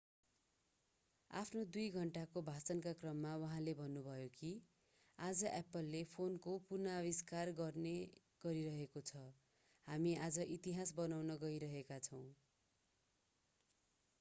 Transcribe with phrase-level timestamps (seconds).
[1.31, 4.49] आफ्नो 2 घण्टाको भाषणका क्रममा उहाँले भन्नुभयो कि
[5.19, 6.39] आज एप्पलले फोन
[6.71, 7.93] पुनः आविष्कार गर्न
[8.43, 9.23] गइरहेको छ
[9.87, 12.25] हामी आज इतिहास बनाउन गइरहेका छौं